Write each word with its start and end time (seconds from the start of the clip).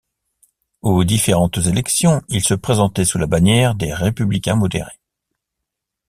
Aux 0.81 1.03
différentes 1.03 1.59
élections, 1.59 2.23
il 2.27 2.43
se 2.43 2.55
présentait 2.55 3.05
sous 3.05 3.19
la 3.19 3.27
bannière 3.27 3.75
des 3.75 3.93
Républicains 3.93 4.55
modérés. 4.55 4.99